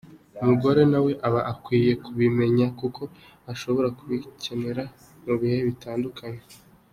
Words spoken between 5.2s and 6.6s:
mu bihe bitandukanye.